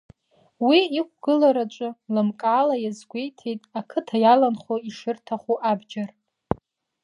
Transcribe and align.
Уи 0.67 0.79
иқәгылараҿы 0.99 1.89
лымкаала 2.13 2.75
иазгәеиҭеит 2.79 3.61
ақыҭа 3.79 4.17
иаланхо 4.23 4.75
ишырҭаху 4.89 5.57
абџьар. 5.71 6.09